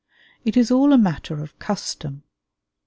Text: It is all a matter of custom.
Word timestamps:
It 0.43 0.57
is 0.57 0.71
all 0.71 0.93
a 0.93 0.97
matter 0.97 1.43
of 1.43 1.59
custom. 1.59 2.23